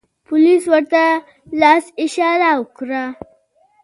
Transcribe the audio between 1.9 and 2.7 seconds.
اشاره و